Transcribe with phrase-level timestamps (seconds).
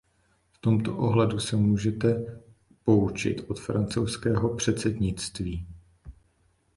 [0.51, 2.39] V tomto ohledu se můžete
[2.83, 5.67] poučit od francouzského předsednictví.